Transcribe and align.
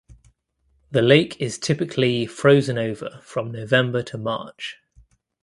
The 0.89 1.03
lake 1.03 1.39
is 1.39 1.59
typically 1.59 2.25
frozen 2.25 2.79
over 2.79 3.19
from 3.23 3.51
November 3.51 4.01
to 4.01 4.17
March. 4.17 4.77